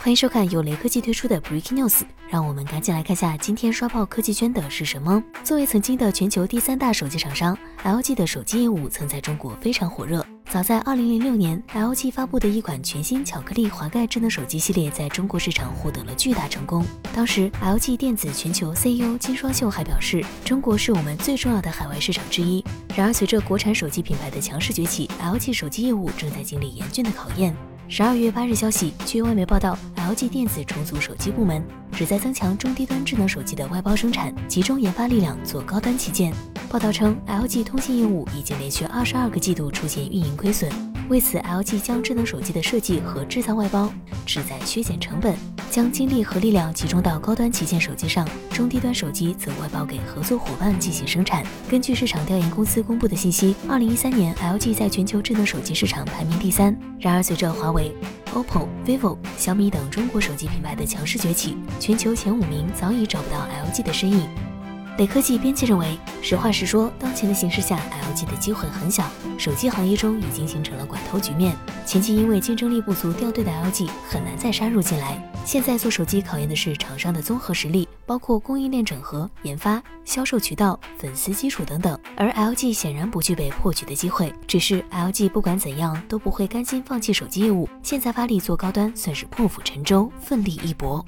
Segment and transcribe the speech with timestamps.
[0.00, 5.20] 欢迎收看由雷科技推出的 Breaking News，让我们赶紧来看下今天刷爆科技圈的是什么。
[5.42, 10.24] 作为曾经的全球第三大手机厂商，LG 的手机业务曾在中国非常火热。
[10.48, 16.86] 早在2006年，LG 发布的一款全新巧克力滑盖智能手机系列在中国市场获得了巨大成功。
[17.12, 22.64] 当时，LG 电子全球 CEO 金双秀还表示，中国是我们最重要的海外市场之一。
[22.94, 27.54] 然而，随着国产手机品牌的强势崛起，LG 手机业务正在经历严峻的考验。
[27.90, 36.30] 十二月八日消息，据外媒报道，LG 电子重组手机部门，旨在增强中低端智能手机的外包生产，集中研发力量做高端旗舰。
[36.68, 40.70] 报道称，LG 通信业务已经连续二十二个季度出现运营亏损。
[41.08, 43.90] 为此，LG 将智能手机的设计和制造外包，
[44.26, 45.34] 旨在削减成本，
[45.70, 51.42] 将精力和力量集中到高端旗舰手机上，中低端手机则外包给合作伙伴进行生产。
[51.66, 56.78] 根据市场调研公司公布的信息，二零一三年 LG 在全球智能手机市场排名第三。
[57.00, 57.94] 然而，随着华为、
[58.34, 64.28] OPPO、vivo、小米等中国手机品牌的强势崛起，全球前五名早已找不到 LG 的身影。
[64.98, 67.80] 雷科技编辑认为，实话实说，当前的形势下
[68.12, 69.08] ，LG 的机会很小。
[69.38, 75.16] 手机行业中已经形成了寡头局面，前期因为竞争力不足掉队的 LG 很难再杀入进来。
[75.44, 81.96] 现在做手机考验的是厂商的综合实力，包括供应链整合、研发、销售渠道、粉丝基础等等。
[82.16, 91.06] 而 LG 显然不具备破局的机会，只是 LG 不管怎样都不会甘心放弃手机业务，现在发力做高端，算是破釜沉舟，奋力一搏。